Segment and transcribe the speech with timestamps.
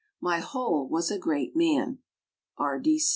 [0.19, 1.99] My whole was a great man.
[2.57, 2.81] R.